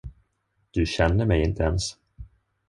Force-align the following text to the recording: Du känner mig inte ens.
Du 0.73 0.85
känner 0.85 1.25
mig 1.25 1.43
inte 1.43 1.63
ens. 1.63 1.97